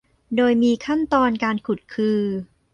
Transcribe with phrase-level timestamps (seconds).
[0.35, 2.21] โดยมีขั้นตอนการขุดคือ